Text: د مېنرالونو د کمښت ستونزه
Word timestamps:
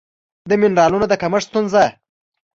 د 0.49 0.51
مېنرالونو 0.61 1.05
د 1.09 1.13
کمښت 1.21 1.47
ستونزه 1.49 1.83